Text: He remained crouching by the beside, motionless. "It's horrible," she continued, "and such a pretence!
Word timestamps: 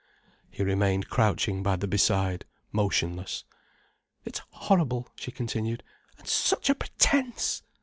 He 0.49 0.63
remained 0.63 1.11
crouching 1.11 1.61
by 1.61 1.75
the 1.75 1.85
beside, 1.85 2.45
motionless. 2.71 3.43
"It's 4.25 4.41
horrible," 4.49 5.07
she 5.15 5.29
continued, 5.29 5.83
"and 6.17 6.27
such 6.27 6.71
a 6.71 6.73
pretence! 6.73 7.61